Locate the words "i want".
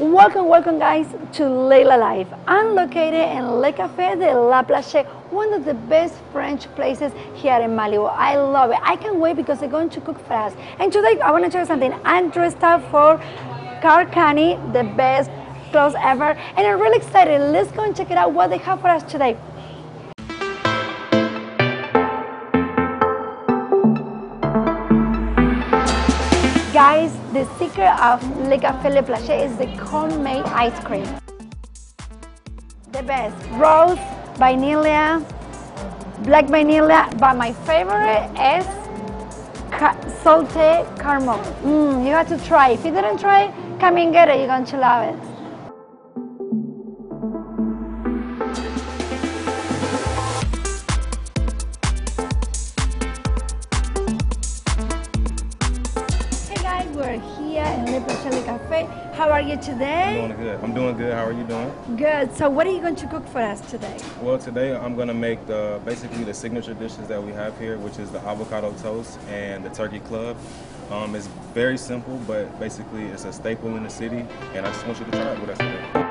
11.20-11.44